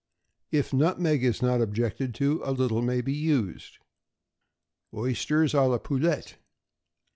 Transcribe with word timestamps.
If 0.51 0.73
nutmeg 0.73 1.23
is 1.23 1.43
not 1.43 1.61
objected 1.61 2.15
to, 2.15 2.41
a 2.43 2.51
little 2.51 2.81
may 2.81 3.01
be 3.01 3.13
used. 3.13 3.77
=Oysters 4.91 5.53
à 5.53 5.69
la 5.69 5.77
Poulette. 5.77 6.37